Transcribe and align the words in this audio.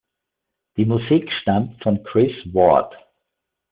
Die 0.77 0.85
Musik 0.87 1.31
stammt 1.31 1.83
von 1.83 2.01
Chris 2.03 2.33
Ward. 2.55 2.91